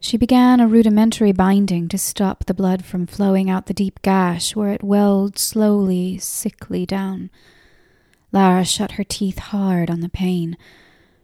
She 0.00 0.16
began 0.16 0.58
a 0.58 0.66
rudimentary 0.66 1.30
binding 1.30 1.86
to 1.90 1.98
stop 1.98 2.46
the 2.46 2.54
blood 2.54 2.84
from 2.84 3.06
flowing 3.06 3.48
out 3.48 3.66
the 3.66 3.74
deep 3.74 4.02
gash 4.02 4.56
where 4.56 4.72
it 4.72 4.82
welled 4.82 5.38
slowly, 5.38 6.18
sickly 6.18 6.86
down. 6.86 7.30
Lara 8.32 8.64
shut 8.64 8.92
her 8.92 9.04
teeth 9.04 9.38
hard 9.38 9.90
on 9.90 10.00
the 10.00 10.08
pain. 10.08 10.56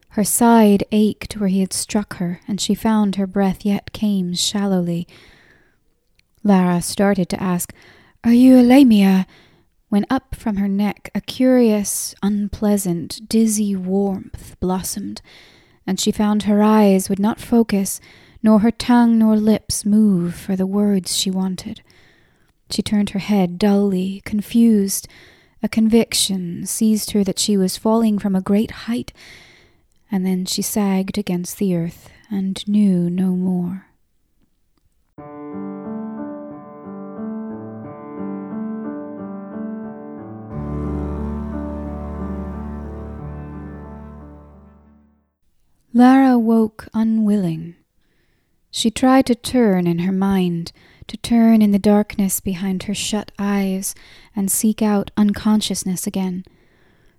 Her 0.09 0.23
side 0.23 0.83
ached 0.91 1.33
where 1.33 1.49
he 1.49 1.61
had 1.61 1.73
struck 1.73 2.15
her, 2.17 2.41
and 2.47 2.59
she 2.59 2.73
found 2.75 3.15
her 3.15 3.27
breath 3.27 3.65
yet 3.65 3.93
came 3.93 4.33
shallowly. 4.33 5.07
Lara 6.43 6.81
started 6.81 7.29
to 7.29 7.41
ask, 7.41 7.73
Are 8.23 8.33
you 8.33 8.61
Lamia? 8.61 9.25
when 9.89 10.05
up 10.09 10.35
from 10.35 10.57
her 10.57 10.67
neck 10.67 11.09
a 11.15 11.21
curious, 11.21 12.13
unpleasant, 12.21 13.29
dizzy 13.29 13.75
warmth 13.75 14.59
blossomed, 14.59 15.21
and 15.85 15.99
she 15.99 16.11
found 16.11 16.43
her 16.43 16.61
eyes 16.61 17.09
would 17.09 17.19
not 17.19 17.39
focus 17.39 18.01
nor 18.43 18.59
her 18.59 18.71
tongue 18.71 19.17
nor 19.17 19.35
lips 19.35 19.85
move 19.85 20.35
for 20.35 20.55
the 20.55 20.67
words 20.67 21.15
she 21.15 21.31
wanted. 21.31 21.81
She 22.69 22.81
turned 22.81 23.11
her 23.11 23.19
head 23.19 23.57
dully, 23.57 24.21
confused. 24.25 25.07
A 25.63 25.67
conviction 25.67 26.65
seized 26.67 27.11
her 27.11 27.23
that 27.23 27.39
she 27.39 27.57
was 27.57 27.77
falling 27.77 28.19
from 28.19 28.35
a 28.35 28.41
great 28.41 28.71
height, 28.71 29.11
and 30.11 30.25
then 30.25 30.45
she 30.45 30.61
sagged 30.61 31.17
against 31.17 31.57
the 31.57 31.75
earth 31.75 32.09
and 32.29 32.65
knew 32.67 33.09
no 33.09 33.31
more. 33.31 33.87
Lara 45.93 46.37
woke 46.37 46.87
unwilling. 46.93 47.76
She 48.71 48.91
tried 48.91 49.25
to 49.27 49.35
turn 49.35 49.87
in 49.87 49.99
her 49.99 50.11
mind, 50.11 50.71
to 51.07 51.17
turn 51.17 51.61
in 51.61 51.71
the 51.71 51.79
darkness 51.79 52.39
behind 52.39 52.83
her 52.83 52.93
shut 52.93 53.31
eyes, 53.39 53.95
and 54.35 54.51
seek 54.51 54.81
out 54.81 55.11
unconsciousness 55.17 56.05
again. 56.05 56.43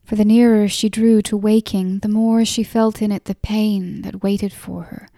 For 0.04 0.16
the 0.16 0.24
nearer 0.24 0.68
she 0.68 0.88
drew 0.88 1.20
to 1.22 1.36
waking, 1.36 1.98
the 1.98 2.08
more 2.08 2.44
she 2.44 2.62
felt 2.62 3.02
in 3.02 3.12
it 3.12 3.24
the 3.26 3.34
pain 3.34 4.02
that 4.02 4.22
waited 4.22 4.52
for 4.52 4.84
her. 4.84 5.08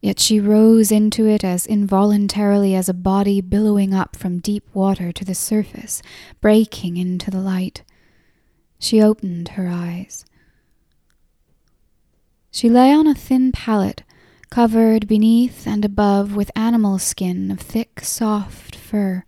Yet 0.00 0.20
she 0.20 0.38
rose 0.38 0.92
into 0.92 1.26
it 1.26 1.42
as 1.42 1.66
involuntarily 1.66 2.74
as 2.74 2.88
a 2.88 2.94
body 2.94 3.40
billowing 3.40 3.92
up 3.92 4.14
from 4.14 4.38
deep 4.38 4.64
water 4.72 5.10
to 5.10 5.24
the 5.24 5.34
surface, 5.34 6.02
breaking 6.40 6.96
into 6.96 7.30
the 7.30 7.40
light. 7.40 7.82
She 8.78 9.02
opened 9.02 9.48
her 9.50 9.68
eyes. 9.68 10.24
She 12.50 12.68
lay 12.70 12.92
on 12.92 13.06
a 13.06 13.14
thin 13.14 13.50
pallet 13.50 14.02
covered 14.56 15.06
beneath 15.06 15.66
and 15.66 15.84
above 15.84 16.34
with 16.34 16.50
animal 16.56 16.98
skin 16.98 17.50
of 17.50 17.60
thick, 17.60 18.00
soft 18.00 18.74
fur. 18.74 19.22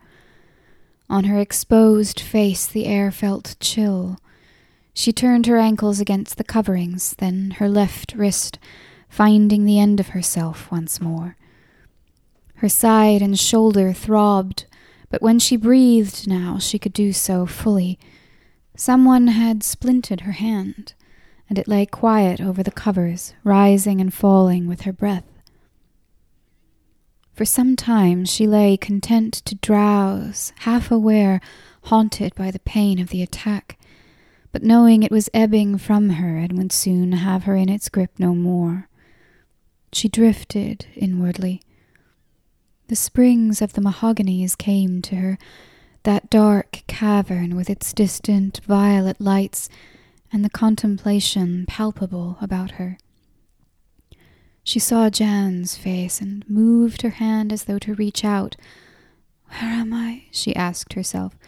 On 1.11 1.25
her 1.25 1.39
exposed 1.39 2.19
face 2.19 2.67
the 2.67 2.87
air 2.87 3.11
felt 3.11 3.55
chill. 3.61 4.17
She 4.95 5.13
turned 5.13 5.45
her 5.45 5.59
ankles 5.59 6.01
against 6.01 6.39
the 6.39 6.45
coverings, 6.45 7.15
then 7.19 7.51
her 7.59 7.69
left 7.69 8.15
wrist, 8.15 8.59
finding 9.11 9.67
the 9.67 9.79
end 9.79 10.01
of 10.01 10.09
herself 10.17 10.73
once 10.73 10.99
more. 10.99 11.37
Her 12.55 12.71
side 12.71 13.21
and 13.21 13.39
shoulder 13.39 13.93
throbbed, 13.93 14.65
but 15.11 15.21
when 15.21 15.39
she 15.39 15.57
breathed 15.59 16.27
now 16.27 16.59
she 16.59 16.79
could 16.79 16.95
do 16.95 17.13
so 17.13 17.45
fully. 17.45 17.99
Someone 18.79 19.27
had 19.27 19.61
splinted 19.61 20.23
her 20.23 20.33
hand 20.33 20.95
and 21.49 21.59
it 21.59 21.69
lay 21.69 21.87
quiet 21.87 22.41
over 22.41 22.63
the 22.63 22.71
covers, 22.71 23.35
rising 23.45 24.01
and 24.01 24.13
falling 24.13 24.67
with 24.67 24.83
her 24.83 24.93
breath. 24.93 25.25
For 27.33 27.45
some 27.45 27.77
time 27.77 28.25
she 28.25 28.47
lay 28.47 28.77
content 28.77 29.33
to 29.45 29.55
drowse, 29.55 30.53
half 30.61 30.91
aware, 30.91 31.41
haunted 31.85 32.35
by 32.35 32.51
the 32.51 32.59
pain 32.59 32.99
of 32.99 33.11
the 33.11 33.23
attack, 33.23 33.79
but 34.51 34.63
knowing 34.63 35.03
it 35.03 35.13
was 35.13 35.31
ebbing 35.33 35.79
from 35.79 36.11
her 36.11 36.37
and 36.37 36.59
would 36.59 36.73
soon 36.73 37.13
have 37.13 37.45
her 37.45 37.55
in 37.55 37.69
its 37.69 37.89
grip 37.89 38.11
no 38.19 38.35
more. 38.35 38.89
She 39.93 40.09
drifted 40.09 40.87
inwardly. 40.97 41.63
The 42.89 42.97
springs 42.97 43.63
of 43.63 43.75
the 43.75 43.81
mahoganies 43.81 44.57
came 44.57 45.01
to 45.03 45.17
her, 45.17 45.39
that 46.03 46.31
dark 46.31 46.83
cavern 46.87 47.55
with 47.55 47.71
its 47.71 47.93
distant 47.93 48.61
violet 48.65 49.21
lights 49.21 49.69
and 50.33 50.45
the 50.45 50.51
contemplation 50.51 51.65
palpable 51.67 52.37
about 52.41 52.73
her. 52.73 52.99
She 54.63 54.79
saw 54.79 55.09
Jan's 55.09 55.77
face 55.77 56.21
and 56.21 56.49
moved 56.49 57.03
her 57.03 57.11
hand 57.11 57.53
as 57.53 57.65
though 57.65 57.79
to 57.79 57.95
reach 57.95 58.25
out. 58.25 58.57
Where 59.49 59.71
am 59.71 59.95
I? 59.95 60.25
she 60.31 60.55
asked 60.55 60.93
herself. 60.93 61.39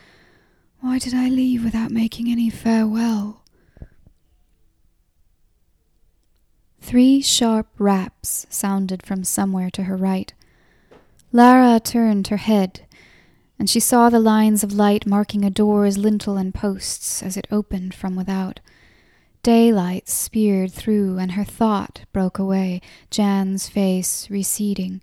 Why 0.80 0.98
did 0.98 1.12
I 1.12 1.28
leave 1.28 1.62
without 1.62 1.90
making 1.90 2.30
any 2.30 2.48
farewell? 2.48 3.44
Three 6.80 7.20
sharp 7.20 7.68
raps 7.78 8.46
sounded 8.48 9.02
from 9.04 9.22
somewhere 9.22 9.70
to 9.70 9.82
her 9.82 9.96
right. 9.96 10.32
Lara 11.30 11.78
turned 11.78 12.28
her 12.28 12.38
head, 12.38 12.86
and 13.60 13.68
she 13.68 13.78
saw 13.78 14.08
the 14.08 14.18
lines 14.18 14.64
of 14.64 14.72
light 14.72 15.06
marking 15.06 15.44
a 15.44 15.50
door's 15.50 15.98
lintel 15.98 16.38
and 16.38 16.54
posts 16.54 17.22
as 17.22 17.36
it 17.36 17.46
opened 17.50 17.92
from 17.92 18.16
without. 18.16 18.58
Daylight 19.42 20.08
speared 20.08 20.72
through, 20.72 21.18
and 21.18 21.32
her 21.32 21.44
thought 21.44 22.06
broke 22.10 22.38
away, 22.38 22.80
Jan's 23.10 23.68
face 23.68 24.30
receding. 24.30 25.02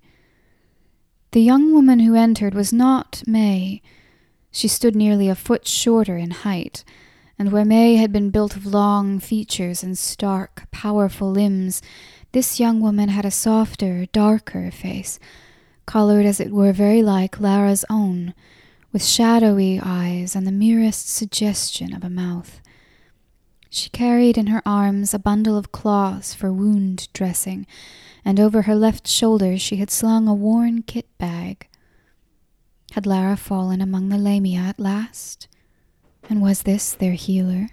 The 1.34 1.42
young 1.42 1.72
woman 1.72 2.00
who 2.00 2.16
entered 2.16 2.56
was 2.56 2.74
not 2.74 3.22
May. 3.28 3.84
She 4.50 4.68
stood 4.68 4.96
nearly 4.96 5.30
a 5.30 5.36
foot 5.36 5.68
shorter 5.68 6.18
in 6.18 6.32
height, 6.32 6.84
and 7.38 7.52
where 7.52 7.64
May 7.64 7.98
had 7.98 8.12
been 8.12 8.32
built 8.32 8.56
of 8.56 8.66
long 8.66 9.20
features 9.20 9.84
and 9.84 9.96
stark, 9.96 10.64
powerful 10.72 11.30
limbs, 11.30 11.80
this 12.32 12.60
young 12.60 12.80
woman 12.80 13.10
had 13.10 13.24
a 13.24 13.30
softer, 13.30 14.08
darker 14.08 14.72
face, 14.72 15.20
colored 15.88 16.28
as 16.28 16.40
it 16.40 16.52
were 16.52 16.72
very 16.72 17.02
like 17.02 17.40
Lara's 17.40 17.84
own, 17.90 18.36
with 18.92 19.04
shadowy 19.04 19.80
eyes 19.82 20.36
and 20.36 20.46
the 20.46 20.52
merest 20.52 21.10
suggestion 21.10 21.94
of 21.96 22.04
a 22.04 22.10
mouth. 22.10 22.62
She 23.70 23.90
carried 23.90 24.38
in 24.38 24.48
her 24.48 24.62
arms 24.66 25.14
a 25.14 25.20
bundle 25.20 25.58
of 25.58 25.72
cloths 25.72 26.36
for 26.36 26.54
wound 26.54 27.08
dressing, 27.14 27.66
and 28.24 28.40
over 28.40 28.64
her 28.64 28.76
left 28.76 29.08
shoulder 29.08 29.58
she 29.58 29.78
had 29.78 29.90
slung 29.90 30.28
a 30.28 30.34
worn 30.34 30.84
kit 30.84 31.08
bag. 31.18 31.68
Had 32.92 33.06
Lara 33.06 33.36
fallen 33.36 33.82
among 33.82 34.10
the 34.10 34.18
Lamia 34.18 34.60
at 34.60 34.80
last? 34.80 35.48
And 36.30 36.42
was 36.42 36.64
this 36.64 36.94
their 36.94 37.14
healer? 37.14 37.70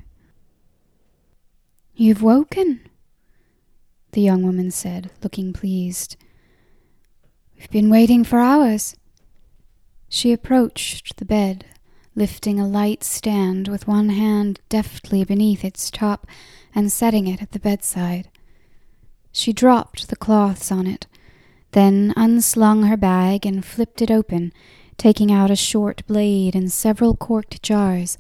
You've 1.95 2.23
woken. 2.23 2.81
the 4.13 4.21
young 4.21 4.43
woman 4.43 4.71
said, 4.71 5.11
looking 5.23 5.53
pleased. 5.53 6.17
We've 7.65 7.83
been 7.83 7.89
waiting 7.89 8.25
for 8.25 8.41
hours. 8.41 8.95
She 10.11 10.33
approached 10.33 11.17
the 11.17 11.25
bed, 11.25 11.65
lifting 12.15 12.61
a 12.61 12.69
light 12.69 13.03
stand 13.03 13.69
with 13.69 13.89
one 13.89 14.11
hand 14.11 14.61
deftly 14.69 15.25
beneath 15.25 15.65
its 15.65 15.91
top 15.91 16.27
and 16.75 16.93
setting 16.93 17.27
it 17.27 17.41
at 17.41 17.53
the 17.53 17.59
bedside. 17.59 18.29
She 19.33 19.55
dropped 19.55 20.09
the 20.09 20.15
cloths 20.17 20.71
on 20.71 20.87
it, 20.87 21.07
then 21.71 22.13
unslung 22.19 22.83
her 22.83 22.99
bag 22.99 23.47
and 23.47 23.65
flipped 23.65 24.03
it 24.03 24.11
open, 24.11 24.53
taking 24.99 25.33
out 25.33 25.51
a 25.51 25.57
short 25.57 26.07
blade 26.07 26.55
and 26.55 26.71
several 26.71 27.17
corked 27.17 27.63
jars, 27.63 28.19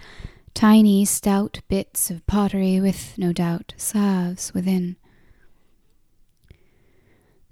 tiny 0.54 1.04
stout 1.04 1.60
bits 1.68 2.10
of 2.10 2.26
pottery 2.26 2.80
with, 2.80 3.18
no 3.18 3.30
doubt, 3.30 3.74
salves 3.76 4.54
within. 4.54 4.96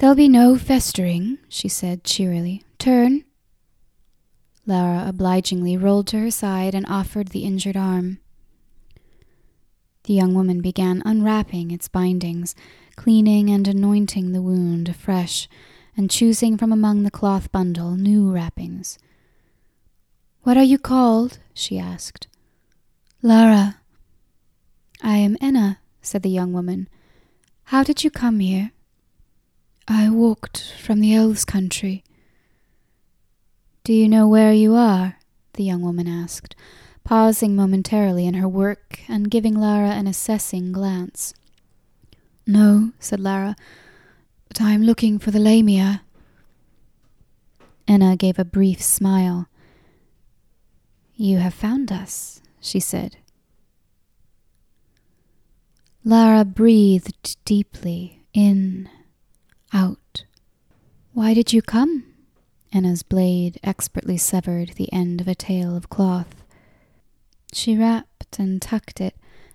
There'll 0.03 0.17
be 0.17 0.27
no 0.29 0.59
festering, 0.59 1.39
she 1.49 1.69
said 1.69 2.03
cheerily. 2.03 2.65
Turn. 2.77 3.23
Lara 4.67 5.05
obligingly 5.07 5.77
rolled 5.77 6.09
to 6.09 6.19
her 6.19 6.31
side 6.33 6.75
and 6.75 6.85
offered 6.89 7.29
the 7.29 7.45
injured 7.45 7.77
arm. 7.77 8.19
The 10.03 10.15
young 10.15 10.35
woman 10.35 10.61
began 10.61 11.05
unwrapping 11.07 11.71
its 11.71 11.87
bindings, 11.87 12.57
cleaning 12.97 13.49
and 13.49 13.69
anointing 13.69 14.33
the 14.33 14.43
wound 14.43 14.89
afresh, 14.89 15.49
and 15.97 16.11
choosing 16.11 16.59
from 16.59 16.73
among 16.73 17.05
the 17.05 17.11
cloth 17.13 17.53
bundle 17.53 17.93
new 17.93 18.29
wrappings. 18.29 18.99
What 20.43 20.57
are 20.57 20.65
you 20.65 20.79
called? 20.79 21.39
she 21.55 21.79
asked. 21.79 22.27
Lara. 23.23 23.77
I 25.01 25.19
am 25.19 25.37
Enna, 25.41 25.79
said 26.01 26.25
the 26.25 26.29
young 26.29 26.53
woman. 26.53 26.89
How 27.67 27.85
did 27.85 28.03
you 28.03 28.11
come 28.11 28.41
here? 28.41 28.73
I 29.89 30.09
walked 30.09 30.75
from 30.81 31.01
the 31.01 31.15
elves' 31.15 31.45
country. 31.45 32.05
Do 33.85 33.93
you 33.93 34.09
know 34.09 34.29
where 34.29 34.53
you 34.53 34.75
are? 34.75 35.19
the 35.55 35.65
young 35.65 35.83
woman 35.83 36.09
asked, 36.09 36.57
pausing 37.05 37.55
momentarily 37.55 38.27
in 38.27 38.35
her 38.35 38.49
work 38.49 39.01
and 39.09 39.31
giving 39.31 39.55
Lara 39.55 39.91
an 39.91 40.07
assessing 40.07 40.73
glance. 40.73 41.35
No, 42.47 42.93
said 42.99 43.21
Lara, 43.21 43.55
but 44.49 44.63
I 44.63 44.73
am 44.73 44.83
looking 44.83 45.19
for 45.19 45.31
the 45.31 45.39
Lamia. 45.39 46.03
Enna 47.87 48.17
gave 48.17 48.39
a 48.39 48.45
brief 48.45 48.81
smile. 48.81 49.49
You 51.15 51.39
have 51.39 51.55
found 51.55 51.93
us, 51.93 52.41
she 52.61 52.81
said. 52.81 53.17
Lara 56.05 56.45
breathed 56.45 57.37
deeply, 57.45 58.25
in, 58.33 58.89
out. 59.73 60.25
Why 61.13 61.35
did 61.35 61.53
you 61.53 61.63
come? 61.63 62.05
Enna's 62.73 63.03
blade 63.03 63.59
expertly 63.63 64.17
severed 64.17 64.71
the 64.71 64.93
end 64.93 65.21
of 65.21 65.29
a 65.29 65.35
tail 65.35 65.77
of 65.77 65.91
cloth. 65.91 66.43
She 67.53 67.77
wrapped 67.77 68.39
and 68.39 68.63
tucked 68.63 69.01
it, 69.01 69.15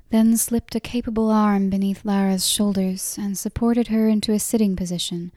then 0.09 0.37
slipped 0.37 0.75
a 0.75 0.79
capable 0.79 1.31
arm 1.31 1.69
beneath 1.69 2.05
Lara's 2.05 2.47
shoulders 2.47 3.17
and 3.19 3.37
supported 3.37 3.87
her 3.87 4.07
into 4.07 4.33
a 4.33 4.39
sitting 4.39 4.75
position. 4.75 5.31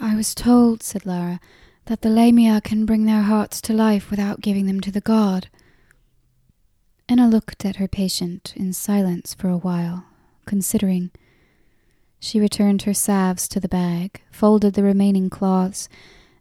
I 0.00 0.16
was 0.16 0.34
told, 0.34 0.82
said 0.82 1.04
Lara, 1.04 1.38
that 1.84 2.02
the 2.02 2.10
Lamia 2.10 2.60
can 2.62 2.86
bring 2.86 3.04
their 3.04 3.22
hearts 3.22 3.60
to 3.62 3.72
life 3.72 4.10
without 4.10 4.40
giving 4.40 4.66
them 4.66 4.80
to 4.80 4.90
the 4.90 5.00
god. 5.00 5.48
Enna 7.08 7.28
looked 7.28 7.64
at 7.64 7.76
her 7.76 7.88
patient 7.88 8.52
in 8.56 8.72
silence 8.72 9.34
for 9.34 9.48
a 9.48 9.56
while, 9.56 10.04
considering. 10.46 11.10
She 12.20 12.40
returned 12.40 12.82
her 12.82 12.94
salves 12.94 13.46
to 13.48 13.60
the 13.60 13.68
bag, 13.68 14.20
folded 14.30 14.74
the 14.74 14.82
remaining 14.82 15.30
cloths, 15.30 15.88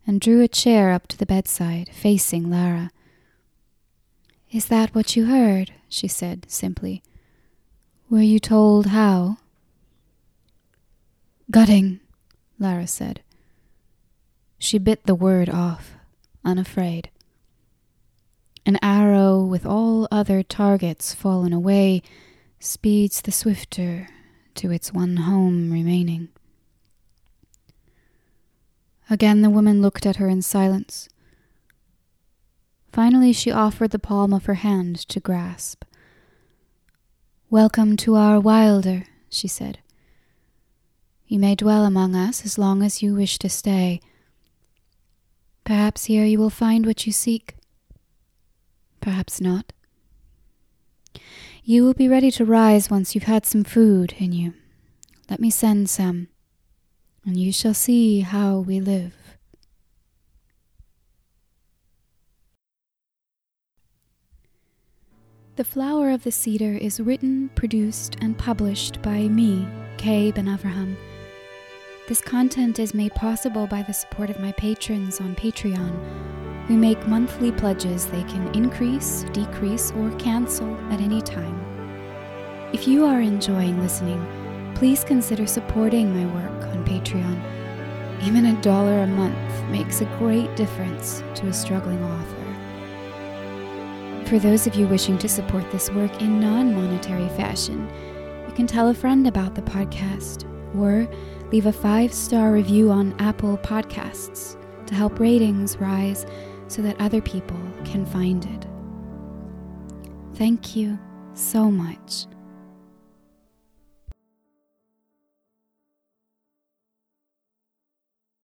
and 0.05 0.19
drew 0.19 0.41
a 0.41 0.47
chair 0.47 0.91
up 0.91 1.07
to 1.07 1.17
the 1.17 1.25
bedside, 1.25 1.89
facing 1.93 2.49
Lara. 2.49 2.91
Is 4.51 4.67
that 4.67 4.95
what 4.95 5.15
you 5.15 5.25
heard? 5.25 5.73
she 5.89 6.07
said 6.07 6.45
simply. 6.49 7.03
Were 8.09 8.21
you 8.21 8.39
told 8.39 8.87
how? 8.87 9.37
Gutting, 11.51 11.99
Lara 12.57 12.87
said. 12.87 13.21
She 14.57 14.77
bit 14.77 15.05
the 15.05 15.15
word 15.15 15.49
off, 15.49 15.91
unafraid. 16.43 17.09
An 18.65 18.79
arrow 18.81 19.43
with 19.43 19.65
all 19.65 20.07
other 20.11 20.41
targets 20.41 21.13
fallen 21.13 21.53
away 21.53 22.01
speeds 22.59 23.21
the 23.21 23.31
swifter 23.31 24.09
to 24.57 24.71
its 24.71 24.91
one 24.91 25.17
home 25.17 25.71
remaining. 25.71 26.29
Again 29.09 29.41
the 29.41 29.49
woman 29.49 29.81
looked 29.81 30.05
at 30.05 30.17
her 30.17 30.27
in 30.27 30.41
silence. 30.41 31.07
Finally, 32.91 33.31
she 33.31 33.51
offered 33.51 33.91
the 33.91 33.99
palm 33.99 34.33
of 34.33 34.45
her 34.45 34.55
hand 34.55 34.95
to 35.07 35.19
grasp. 35.19 35.83
Welcome 37.49 37.95
to 37.97 38.15
our 38.15 38.39
wilder, 38.39 39.03
she 39.29 39.47
said. 39.47 39.79
You 41.27 41.37
may 41.37 41.55
dwell 41.55 41.85
among 41.85 42.15
us 42.15 42.43
as 42.43 42.57
long 42.57 42.81
as 42.81 43.03
you 43.03 43.13
wish 43.13 43.37
to 43.39 43.49
stay. 43.49 44.01
Perhaps 45.63 46.05
here 46.05 46.25
you 46.25 46.39
will 46.39 46.49
find 46.49 46.85
what 46.85 47.05
you 47.05 47.11
seek. 47.11 47.55
Perhaps 48.99 49.39
not. 49.39 49.73
You 51.69 51.83
will 51.83 51.93
be 51.93 52.07
ready 52.07 52.31
to 52.31 52.45
rise 52.45 52.89
once 52.89 53.13
you've 53.13 53.25
had 53.25 53.45
some 53.45 53.65
food 53.65 54.13
in 54.17 54.31
you. 54.31 54.53
Let 55.29 55.41
me 55.41 55.49
send 55.49 55.89
some, 55.89 56.29
and 57.25 57.35
you 57.35 57.51
shall 57.51 57.73
see 57.73 58.21
how 58.21 58.59
we 58.59 58.79
live. 58.79 59.13
The 65.57 65.65
Flower 65.65 66.09
of 66.09 66.23
the 66.23 66.31
Cedar 66.31 66.77
is 66.77 67.01
written, 67.01 67.49
produced, 67.53 68.15
and 68.21 68.37
published 68.37 69.01
by 69.01 69.27
me, 69.27 69.67
Kay 69.97 70.31
Ben 70.31 70.45
Avraham. 70.45 70.95
This 72.07 72.21
content 72.21 72.79
is 72.79 72.93
made 72.93 73.13
possible 73.13 73.67
by 73.67 73.81
the 73.81 73.93
support 73.93 74.29
of 74.29 74.39
my 74.39 74.53
patrons 74.53 75.19
on 75.19 75.35
Patreon, 75.35 76.46
who 76.67 76.77
make 76.77 77.07
monthly 77.07 77.51
pledges 77.51 78.07
they 78.07 78.23
can 78.23 78.53
increase, 78.53 79.23
decrease, 79.31 79.91
or 79.91 80.11
cancel 80.17 80.75
at 80.91 80.99
any 80.99 81.21
time. 81.21 81.57
If 82.73 82.87
you 82.87 83.05
are 83.05 83.21
enjoying 83.21 83.79
listening, 83.79 84.25
please 84.75 85.03
consider 85.03 85.47
supporting 85.47 86.13
my 86.13 86.25
work 86.33 86.67
on 86.67 86.83
Patreon. 86.83 87.41
Even 88.23 88.47
a 88.47 88.61
dollar 88.61 88.99
a 88.99 89.07
month 89.07 89.69
makes 89.69 90.01
a 90.01 90.17
great 90.17 90.53
difference 90.57 91.23
to 91.35 91.47
a 91.47 91.53
struggling 91.53 92.03
author. 92.03 92.47
For 94.27 94.37
those 94.39 94.67
of 94.67 94.75
you 94.75 94.87
wishing 94.87 95.17
to 95.19 95.29
support 95.29 95.71
this 95.71 95.89
work 95.91 96.21
in 96.21 96.41
non 96.41 96.75
monetary 96.75 97.29
fashion, 97.29 97.89
you 98.45 98.53
can 98.53 98.67
tell 98.67 98.89
a 98.89 98.93
friend 98.93 99.25
about 99.25 99.55
the 99.55 99.61
podcast 99.61 100.43
or 100.77 101.07
leave 101.51 101.65
a 101.65 101.71
five 101.71 102.13
star 102.13 102.51
review 102.51 102.91
on 102.91 103.15
Apple 103.19 103.57
Podcasts 103.59 104.57
to 104.87 104.95
help 104.95 105.19
ratings 105.19 105.77
rise 105.77 106.25
so 106.67 106.81
that 106.81 106.99
other 106.99 107.21
people 107.21 107.59
can 107.85 108.05
find 108.05 108.45
it. 108.45 108.67
Thank 110.37 110.75
you 110.75 110.99
so 111.33 111.71
much 111.71 112.27